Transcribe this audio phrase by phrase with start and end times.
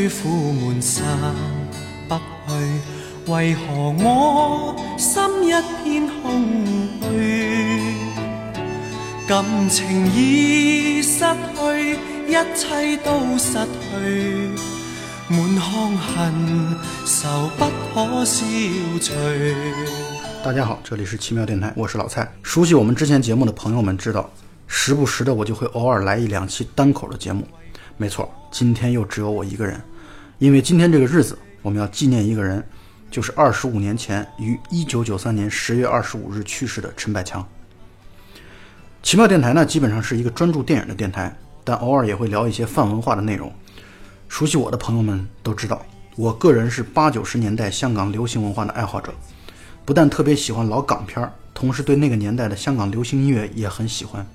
[0.00, 1.04] 于苦闷散
[2.08, 5.50] 不去为何我心一
[5.84, 6.64] 片空
[7.02, 8.14] 虚
[9.28, 14.48] 感情已失去一切都失去
[15.28, 18.42] 满腔恨愁不可消
[18.98, 19.12] 除
[20.42, 24.30] 大家好这里是奇妙电台我是老蔡熟悉我们之前节目的朋友们知道
[24.66, 27.46] 时不时的我就会偶尔来一两期单口的节目
[27.98, 29.78] 没错今天又只有我一个人
[30.40, 32.66] 因为今天这个日子，我们要纪念一个人，
[33.10, 37.46] 就是二十五年前于一九九三年十月二十五日去世的陈百强。
[39.02, 41.30] 奇妙电台呢，基本上是一个专注电影的电台，
[41.62, 43.52] 但偶尔也会聊一些泛文化的内容。
[44.28, 45.84] 熟悉我的朋友们都知道，
[46.16, 49.12] 我个人是八九十年代香港流行文化的爱好者，
[49.84, 54.26] 不但特别喜欢老港片，同时对那个年代的香港流行音乐也很喜欢。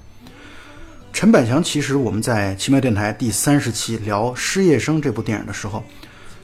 [1.16, 5.82] 陈百强，其实我们在奇妙电台第三十期聊《失业生》这部电影的时候，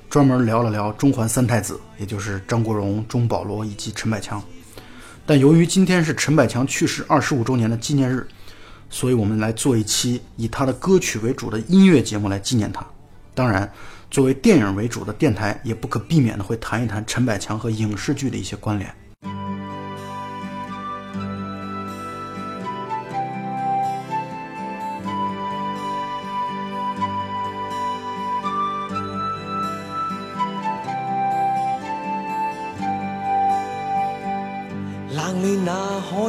[0.09, 4.41] 专门聊了聊中环三太子，也就是张国荣、钟保罗以及陈百强。
[5.25, 8.25] 但由于今天是陈百强去世二十五周年的纪念日，
[8.89, 12.88] 所以我们来做一期以他的歌曲为主的音乐节目来纪念他。
[13.35, 13.69] 当然，
[14.09, 18.89] 作为电影为主的电台，也不可避免的会谈一谈陈百强和影视剧的一些关联。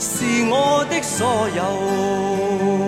[0.00, 2.87] 是我的所有。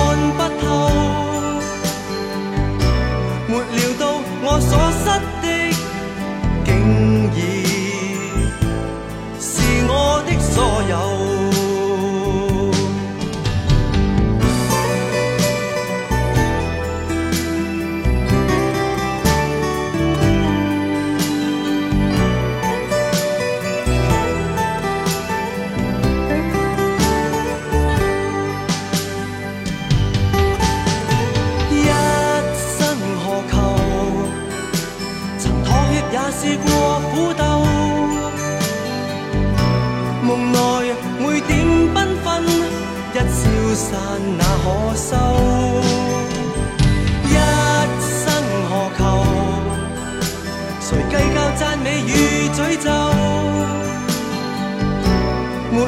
[52.68, 52.74] 没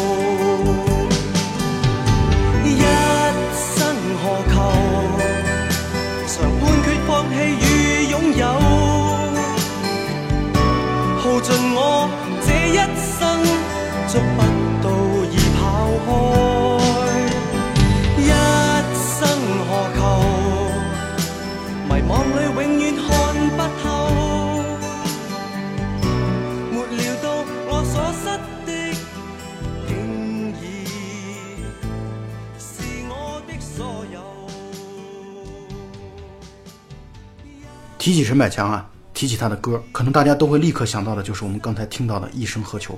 [38.02, 42.96] 提起陈百强啊，提起他的歌，可能大家都会立刻想到的就是我们刚才听到的《一生何求》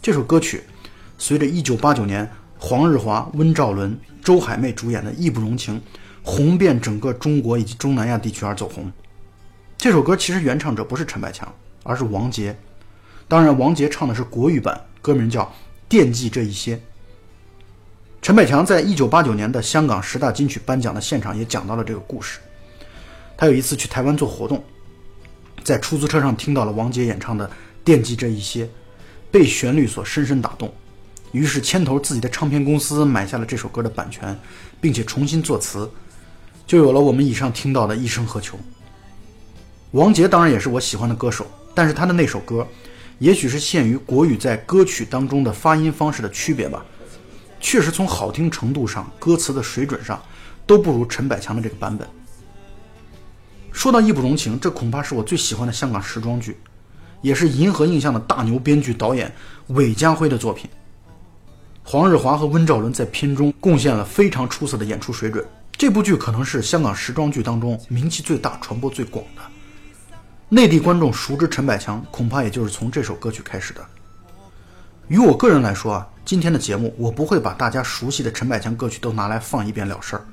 [0.00, 0.64] 这首歌曲。
[1.18, 3.94] 随着1989年黄日华、温兆伦、
[4.24, 5.76] 周海媚主演的《义不容情》
[6.22, 8.90] 红遍整个中国以及东南亚地区而走红。
[9.76, 11.46] 这首歌其实原唱者不是陈百强，
[11.82, 12.56] 而是王杰。
[13.28, 15.42] 当然，王杰唱的是国语版，歌名叫
[15.86, 16.76] 《惦记这一些》。
[18.22, 22.40] 陈百强在一九八九年的香港十大金曲颁奖的现场也讲到了这个故事。
[23.38, 24.60] 他有一次去台湾做活动，
[25.62, 27.46] 在出租车上听到了王杰演唱的
[27.84, 28.68] 《惦记这一些
[29.30, 30.70] 被旋律所深深打动，
[31.30, 34.36] 于是牵头自己的唱片公司买下了这首歌的版权，
[34.80, 35.88] 并且重新作词，
[36.66, 38.56] 就有了我们以上听到的《一生何求》。
[39.92, 41.46] 王杰当然也是我喜欢的歌手，
[41.76, 42.66] 但是他的那首歌，
[43.20, 46.84] 也许是限于国语在歌曲当中的发音方式的区别吧，
[47.60, 50.20] 确实从好听程度上、歌词的水准上，
[50.66, 52.04] 都不如陈百强的这个版本。
[53.80, 56.58] 说到义不容情，这恐怕是我最喜欢的香港时装剧，
[57.22, 59.32] 也是银河映像的大牛编剧导演
[59.68, 60.68] 韦家辉的作品。
[61.84, 65.46] 黄日华和温兆伦在片中贡献了非常出色的演出水准。
[65.76, 69.42] 这部剧可能是香港时装剧当中名气最大、传播最广的。
[70.48, 73.86] 内地观众熟知陈百强，恐怕也就是从这首歌曲开始的。
[75.06, 80.26] 于我个人来说啊，今天的节目我不会把大家熟悉的陈百强歌曲都拿来放一遍了事儿。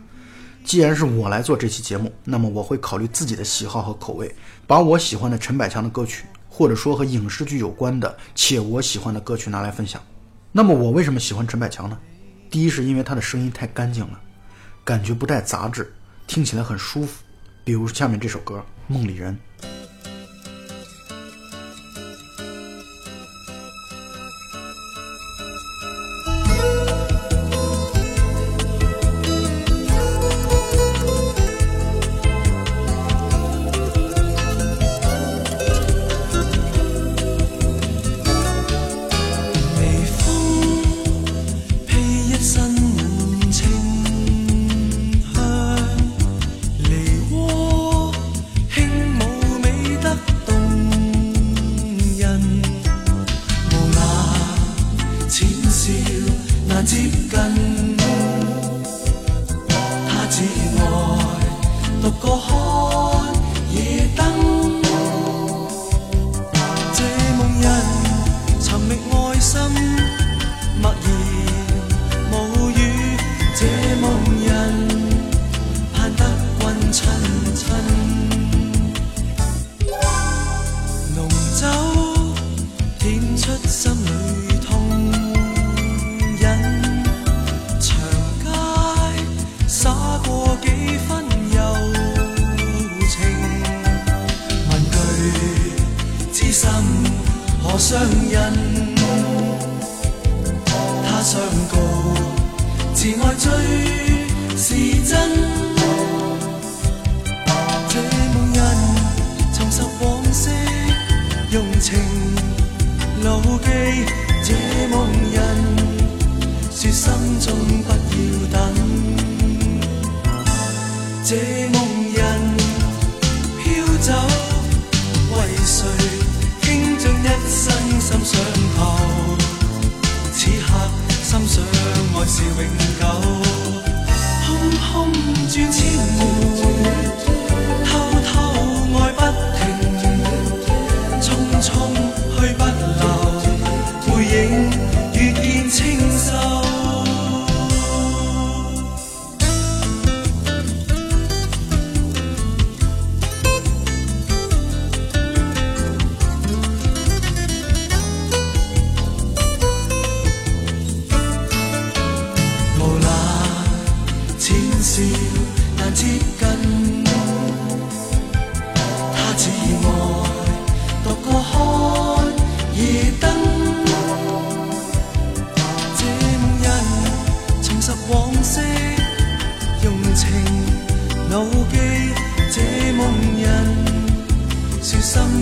[0.65, 4.33] 既然是我来做这期节目，那么我会考虑自己的喜好和口味，
[4.65, 10.01] 把我喜欢的陈百强的歌曲，或者说和影视剧有关的且我喜欢的歌曲拿来分享。
[10.51, 11.95] 那么我为什么喜欢陈百强呢？
[12.49, 14.19] 第一是因为他的声音太干净了，
[14.83, 15.93] 感觉不带杂质，
[16.25, 17.23] 听起来很舒服。
[17.63, 18.55] 比如下面这首歌
[18.93, 19.37] 《梦里人》。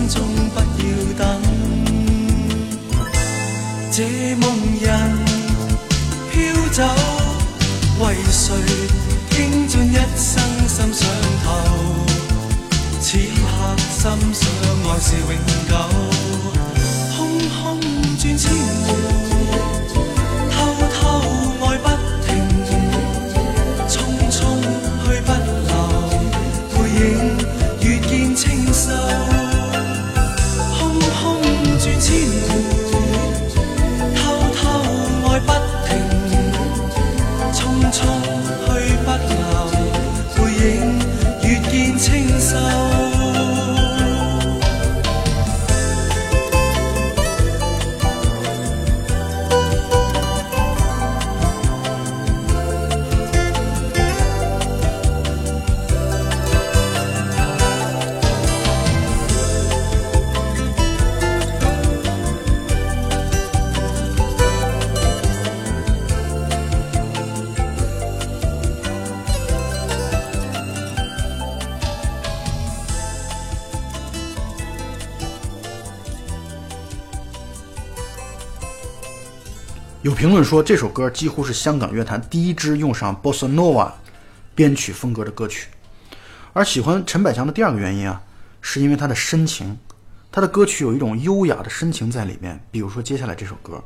[0.08, 0.20] 中
[0.54, 1.42] 不要等，
[3.90, 5.18] 这梦人
[6.30, 6.82] 飘走，
[8.00, 8.54] 为谁
[9.30, 11.08] 倾尽一生心伤
[11.44, 11.58] 透？
[13.00, 14.50] 此刻心想
[14.84, 15.74] 爱是永久，
[17.16, 17.80] 空空
[18.18, 18.50] 转千
[18.86, 19.03] 转。
[80.04, 83.90] 有评论说，这首歌几乎是香港乐坛第一支用上 bossa nova
[84.54, 85.68] 编曲风格的歌曲。
[86.52, 88.20] 而喜欢陈百强的第二个原因啊，
[88.60, 89.78] 是因为他的深情，
[90.30, 92.62] 他的歌曲有一种优雅的深情在里面。
[92.70, 93.82] 比如说接下来这首歌。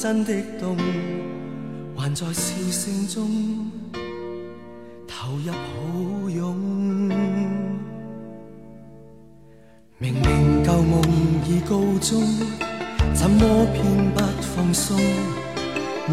[0.00, 0.74] 真的痛，
[1.94, 3.70] 还在笑声中
[5.06, 6.56] 投入抱拥。
[9.98, 11.02] 明明旧梦
[11.46, 12.22] 已告终，
[13.12, 14.96] 怎么偏不放松？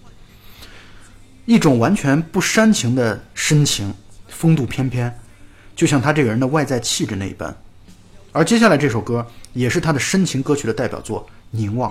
[1.45, 3.93] 一种完全不煽情的深情，
[4.29, 5.19] 风度翩翩，
[5.77, 7.55] 就像他这个人的外在气质那一般。
[8.33, 11.91] 而接下来这首歌也是他的深情歌曲的代表作《凝望》。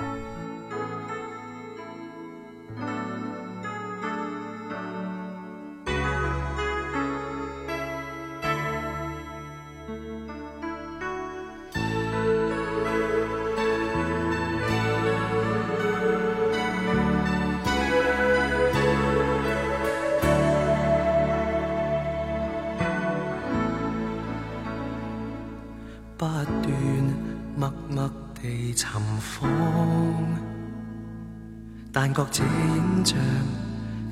[32.19, 33.19] 觉这影像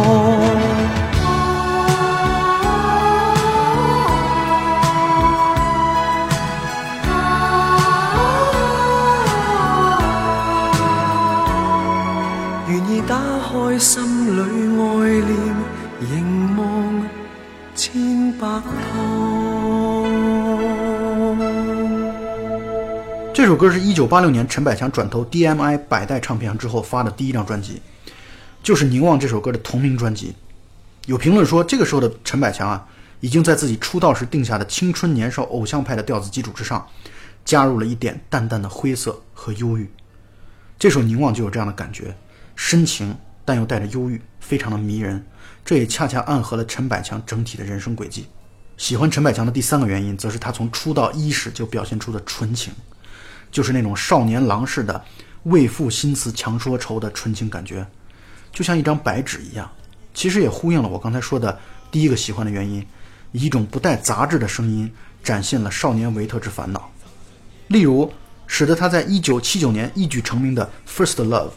[13.81, 14.03] 心
[14.37, 14.41] 里
[14.79, 15.09] 爱
[23.33, 27.81] 这首歌是一九八六年陈百强转投 DMI 百代唱片之后发的第一张专辑，
[28.63, 30.35] 就是《凝望》这首歌的同名专辑。
[31.07, 32.87] 有评论说，这个时候的陈百强啊，
[33.21, 36.87] 已经在自己出道时定下的青春年少偶像派的调子基础之上，
[37.47, 39.91] 加入了一点淡淡的灰色和忧郁。
[40.79, 42.15] 这首《凝望》就有这样的感觉，
[42.55, 43.17] 深情。
[43.45, 45.25] 但又带着忧郁，非常的迷人，
[45.65, 48.27] 这也恰恰暗合了陈百强整体的人生轨迹。
[48.77, 52.73] 喜欢陈百强的第三个原因，则是他从出道伊始就表现出的纯情，
[53.51, 55.03] 就是那种少年郎似的
[55.45, 57.87] “为赋新词强说愁”的纯情感觉，
[58.53, 59.71] 就像一张白纸一样。
[60.15, 61.59] 其实也呼应了我刚才说的
[61.91, 62.85] 第一个喜欢的原因，
[63.33, 64.91] 以一种不带杂质的声音，
[65.23, 66.91] 展现了少年维特之烦恼。
[67.69, 68.11] 例如，
[68.47, 70.69] 使得他在1979年一举成名的
[71.03, 71.49] 《First Love》。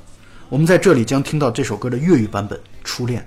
[0.54, 3.26] 我们在这里将听到这首歌的粤语版本《初恋》。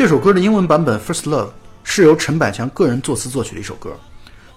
[0.00, 1.48] 这首歌的英文版本《First Love》
[1.84, 3.94] 是由陈百强个人作词作曲的一首歌，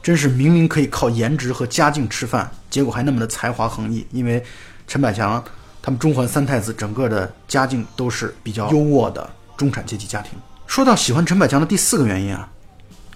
[0.01, 4.07] 真是明明可以靠颜值和家境吃饭，结果还那么的才华横溢。
[4.13, 4.41] 因为
[4.87, 5.43] 陈百强
[5.81, 10.31] 他们中环三太子整个的家境都是比较优渥的中产阶级家庭。
[10.65, 12.49] 说到喜欢陈百强的第四个原因啊，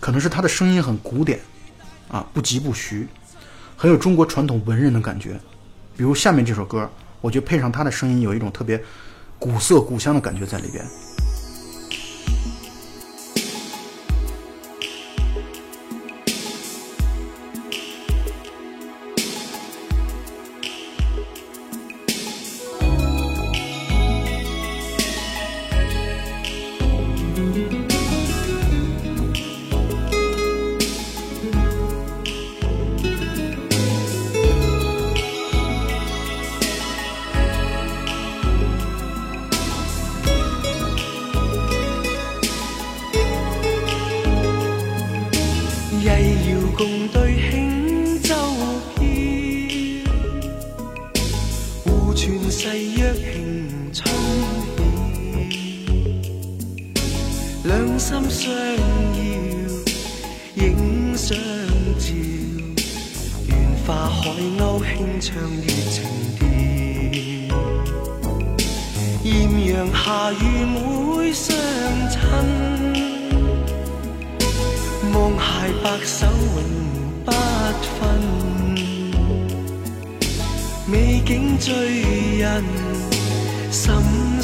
[0.02, 1.40] 可能是他的声音很古典
[2.10, 3.08] 啊，不疾不徐，
[3.78, 5.40] 很有中国传统文人的感觉。
[5.96, 6.90] 比如下面这首歌，
[7.22, 8.84] 我觉得配上他的声音有一种特别
[9.40, 10.86] 古色古香的感觉在里边。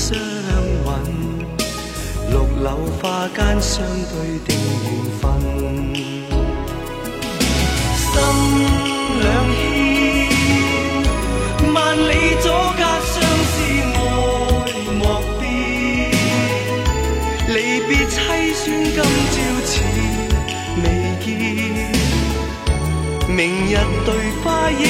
[0.06, 0.24] 相吻，
[1.48, 2.68] 绿柳
[3.02, 3.74] 花间相
[4.12, 4.13] 对
[4.46, 4.88] 定缘
[5.22, 5.22] 分。
[7.96, 8.04] 心
[9.22, 9.63] 两牵，
[11.74, 12.12] 万里
[12.42, 12.46] 阻
[12.78, 13.13] 隔相
[13.48, 13.50] 思
[13.94, 13.96] 爱
[15.00, 15.02] 莫
[15.39, 15.42] 变。
[17.48, 18.18] 离别凄
[18.60, 18.98] 酸今
[19.32, 19.66] 朝似
[20.84, 20.86] 未
[21.24, 21.26] 见，
[23.34, 23.39] 明
[23.72, 23.74] 日
[24.06, 24.10] 对
[24.44, 24.82] 花忆。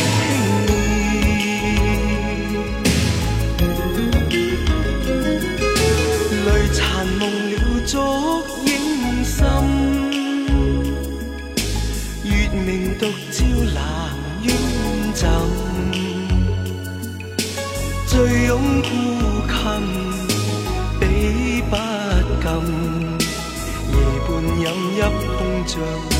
[25.73, 26.12] joke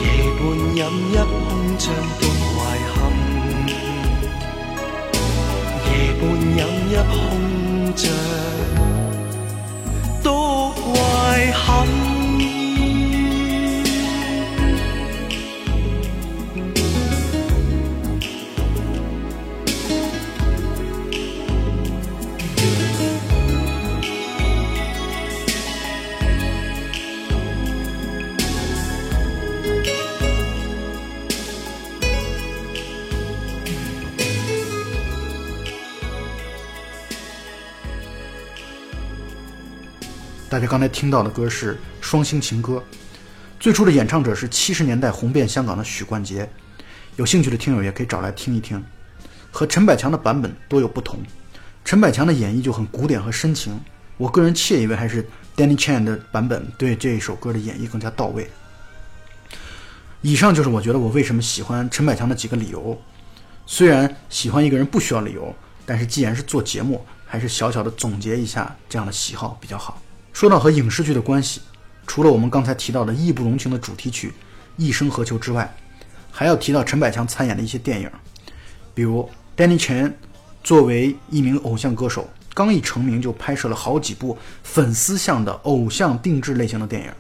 [0.01, 3.13] 夜半饮泣空将独怀恨。
[5.91, 8.15] 夜半饮泣空将
[10.23, 12.16] 独怀恨。
[40.57, 42.83] 大家刚才听到的歌是《双星情歌》，
[43.61, 46.49] 最初的演唱者是七十年代红遍香港的许冠杰。
[47.17, 48.83] 有兴趣的听友也可以找来听一听，
[49.51, 51.21] 和陈百强的版本多有不同。
[51.85, 53.79] 陈百强的演绎就很古典和深情，
[54.17, 55.23] 我个人窃以为还是
[55.55, 58.51] Danny Chan 的版本对这一首歌的演绎更加到位。
[60.23, 62.99] 以上就是我觉得我为什么喜欢陈百强的几个理由。
[63.67, 70.01] 虽然喜欢一个人不需要理由，但是既然是做节目，还是小小的总结一下这样的喜好比较好。
[70.39, 71.63] 说到和影视剧的关系，
[72.07, 74.29] 除了我们刚才提到的《义不容情》的主题曲
[74.77, 75.75] 《一生何求》之外，
[76.31, 78.11] 还要提到陈百强参演的一些电影，
[78.93, 80.15] 比如 Danny c h e n
[80.63, 87.11] 作为一名偶像歌手，刚一成名就拍摄了好几部粉丝向的偶像定制类型的电影。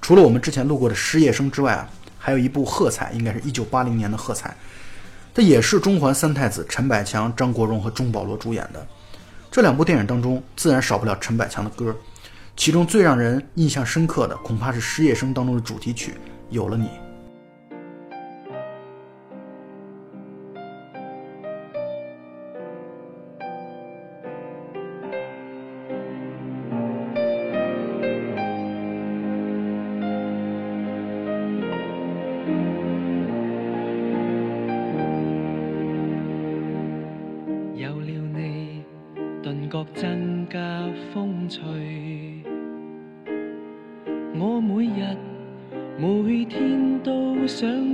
[0.00, 4.50] 除了我们之前录过的《失业生》之外啊，还有一部《喝彩》，应该是一九八零年的《喝彩》，
[5.34, 8.86] 它也是中环三太子陈百强、张国荣和钟保罗主演的。
[9.50, 11.92] 这两部电影当中，自然少不了陈百强的歌。
[12.56, 16.12] 其中最让人印象深刻的，恐怕是失业生当中的主题曲
[16.50, 16.84] 《有了你》。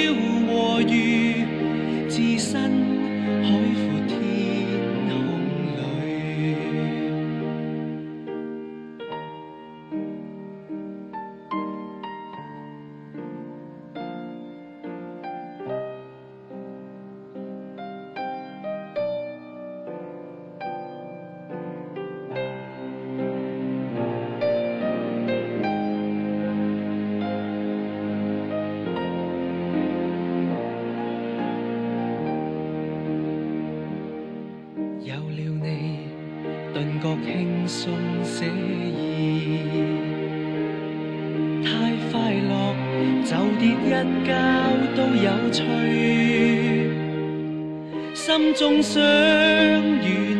[48.62, 49.06] 终想与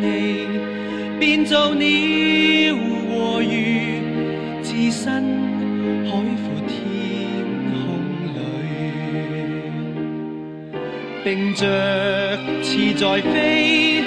[0.00, 0.06] 你
[1.18, 1.88] 变做鸟
[3.10, 3.98] 和鱼，
[4.62, 5.10] 置身
[6.04, 6.22] 海阔
[6.68, 6.72] 天
[7.82, 7.82] 空
[8.38, 8.40] 里，
[11.24, 11.62] 并着
[12.62, 14.04] 翅在飞，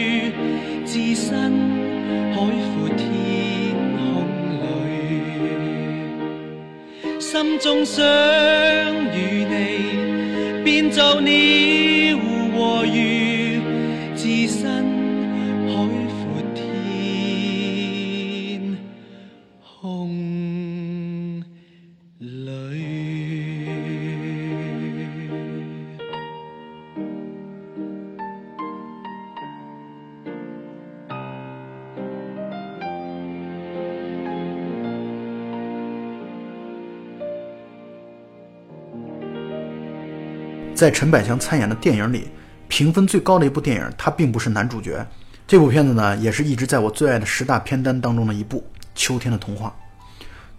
[7.39, 8.01] 心中想
[9.15, 11.66] 与你，便做你。
[40.77, 42.29] 在陈百强参演的电影里，
[42.67, 45.03] 评分最高的一部电影，他并不是男主角。
[45.47, 48.59] 这部片子呢，也是一直在我最爱的十大片单当中的一部
[48.93, 49.75] 《秋天的童话》，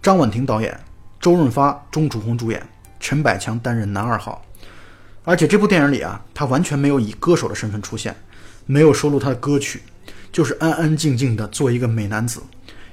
[0.01, 0.77] 张婉婷导演，
[1.21, 2.61] 周润发、钟楚红主演，
[2.99, 4.43] 陈百强担任男二号。
[5.23, 8.13] 而且这部电影里啊，他完全没有以歌手的身份出现，
[8.65, 9.81] 没有收录他的歌曲，
[10.33, 12.43] 就是安安静静的做一个美男子。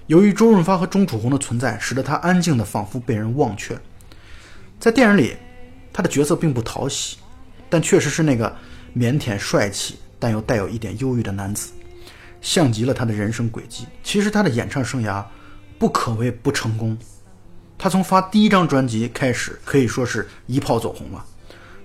[0.07, 3.77] 由于周润发和钟楚红的存在，使得他安静的仿佛被人忘却。
[4.79, 5.35] 在电影里。
[5.97, 7.17] 他的角色并不讨喜，
[7.71, 8.55] 但确实是那个
[8.95, 11.71] 腼腆、帅气，但又带有一点忧郁的男子，
[12.43, 13.87] 像极了他的人生轨迹。
[14.05, 15.25] 其实他的演唱生涯
[15.79, 16.95] 不可谓不成功，
[17.79, 21.25] 他从发第一张专辑开始，可以说是一炮走红了。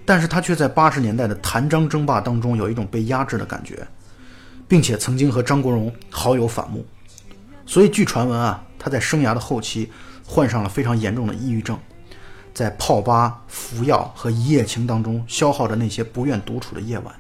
[0.04, 3.88] 但是他却在八十年代的谭张争霸当中有一种被压制的感觉，
[4.68, 6.86] 并且曾经和张国荣好友反目，
[7.66, 9.90] 所以据传闻啊，他在生涯的后期
[10.26, 11.80] 患上了非常严重的抑郁症。
[12.62, 17.14] 在泡吧、服药和一夜情当中消耗着那些不愿独处的夜晚，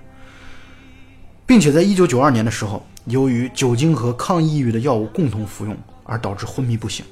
[1.48, 7.04] 并且在一九九二年的时候，由于酒精和抗抑郁的药物共同服用而导致昏迷不醒，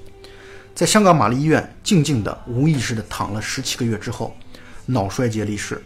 [0.75, 4.35] 在香港玛丽医院静静的、无意识的躺了十七个月之后，
[4.85, 5.81] 脑衰竭离世。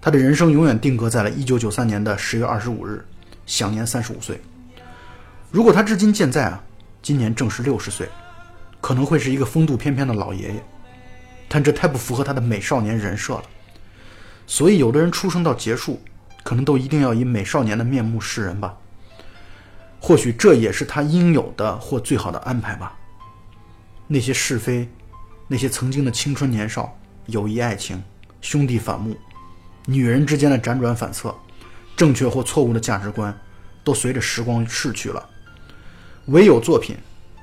[0.00, 3.04] 他的人生永远定格在了一九九三年的十月二十五日，
[3.46, 4.40] 享年三十五岁。
[5.50, 6.62] 如果他至今健在啊，
[7.02, 8.08] 今年正是六十岁，
[8.80, 10.62] 可能会是一个风度翩翩的老爷爷。
[11.48, 13.44] 但这太不符合他的美少年人设了，
[14.46, 16.00] 所以有的人出生到结束，
[16.42, 18.74] 可能都一定要以美少年的面目示人吧。
[20.00, 22.96] 或许这也是他应有的或最好的安排吧。
[24.06, 24.86] 那些是非，
[25.48, 26.94] 那些曾经的青春年少、
[27.26, 28.02] 友谊、爱情、
[28.42, 29.16] 兄弟反目、
[29.86, 31.34] 女人之间的辗转反侧，
[31.96, 33.34] 正确或错误的价值观，
[33.82, 35.26] 都随着时光逝去了，
[36.26, 36.94] 唯有作品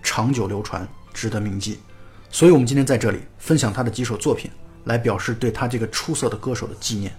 [0.03, 1.79] 长久流传，值得铭记。
[2.31, 4.49] 所以，我们今天在这里分享他的几首作品，
[4.85, 7.11] 来表示对他这个出色的歌手的纪念。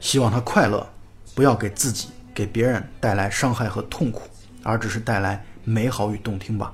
[0.00, 0.86] 希望他快乐，
[1.34, 4.22] 不要给自己、给别人带来伤害和痛苦，
[4.62, 6.72] 而只是带来美好与动听吧。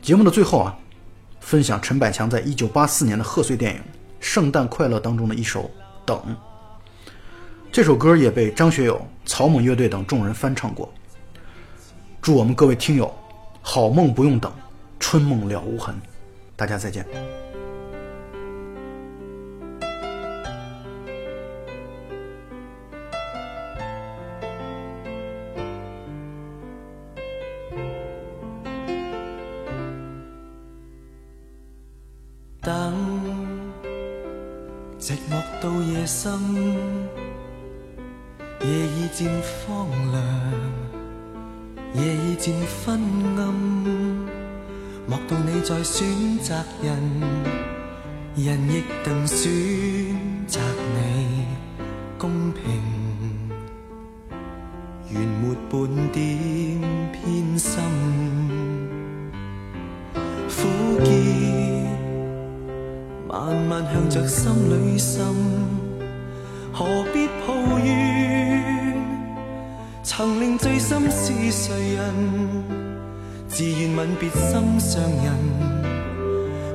[0.00, 0.76] 节目的最后啊，
[1.40, 3.80] 分享陈百强在一九八四年的贺岁电影
[4.20, 5.62] 《圣诞快乐》当中的一首
[6.06, 6.16] 《等》。
[7.70, 10.90] 这首歌也被张学友、草蜢乐队等众人翻唱过。
[12.22, 13.12] 祝我们各位听友，
[13.60, 14.50] 好梦不用等。
[14.98, 15.94] 春梦了无痕，
[16.56, 17.04] 大家再见。
[32.60, 32.94] 等
[34.98, 36.32] 寂寞到夜深，
[38.60, 42.54] 夜已渐荒凉，夜已渐
[42.86, 42.98] 昏
[43.38, 43.83] 暗。
[45.06, 46.06] 莫道你在选
[46.38, 46.96] 择人，
[48.36, 49.52] 人亦定选
[50.46, 50.58] 择
[50.94, 51.44] 你，
[52.16, 52.80] 公平，
[55.10, 56.80] 原没半点
[57.12, 57.80] 偏心。
[60.14, 61.12] 苦涩
[63.30, 65.22] 慢慢向着心里渗，
[66.72, 69.02] 何必抱怨？
[70.02, 72.73] 曾令醉心是谁人？
[73.56, 75.32] 自愿吻别心上人，